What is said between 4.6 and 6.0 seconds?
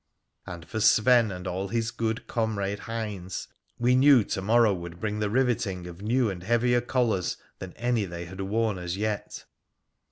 would bring the riveting